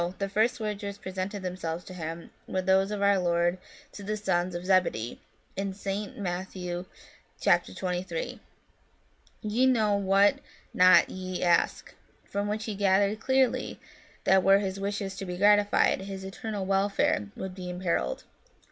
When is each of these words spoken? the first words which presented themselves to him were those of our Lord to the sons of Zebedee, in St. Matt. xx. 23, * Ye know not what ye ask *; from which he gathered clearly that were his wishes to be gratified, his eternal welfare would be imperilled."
the 0.17 0.27
first 0.27 0.59
words 0.59 0.81
which 0.83 0.99
presented 0.99 1.43
themselves 1.43 1.83
to 1.83 1.93
him 1.93 2.31
were 2.47 2.63
those 2.63 2.89
of 2.89 3.03
our 3.03 3.19
Lord 3.19 3.59
to 3.91 4.01
the 4.01 4.17
sons 4.17 4.55
of 4.55 4.65
Zebedee, 4.65 5.19
in 5.55 5.75
St. 5.75 6.17
Matt. 6.17 6.47
xx. 6.47 7.75
23, 7.77 8.39
* 8.95 9.41
Ye 9.43 9.65
know 9.67 9.99
not 9.99 10.39
what 10.87 11.07
ye 11.07 11.43
ask 11.43 11.93
*; 12.09 12.25
from 12.31 12.47
which 12.47 12.65
he 12.65 12.73
gathered 12.73 13.19
clearly 13.19 13.79
that 14.23 14.41
were 14.41 14.57
his 14.57 14.79
wishes 14.79 15.15
to 15.17 15.25
be 15.27 15.37
gratified, 15.37 16.01
his 16.01 16.23
eternal 16.23 16.65
welfare 16.65 17.27
would 17.35 17.53
be 17.53 17.69
imperilled." 17.69 18.23